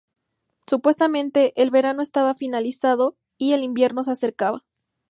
Supuestamente 0.65 1.53
el 1.61 1.69
verano 1.69 2.01
estaba 2.01 2.33
finalizando 2.33 3.17
y 3.37 3.53
el 3.53 3.61
invierno 3.61 4.03
se 4.03 4.09
acercaba. 4.09 4.63